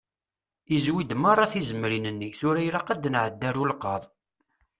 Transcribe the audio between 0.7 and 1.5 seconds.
Izwi-d meṛṛa